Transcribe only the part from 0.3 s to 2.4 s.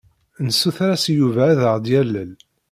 Nessuter-as i Yuba ad aɣ-yalel.